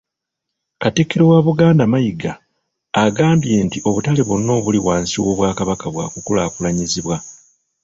[0.81, 2.33] Katikkiro wa Buganda Mayiga,
[3.05, 7.17] agambye nti obutale bwonna obuli wansi w’Obwakabaka bwakulaakulanyizibwa.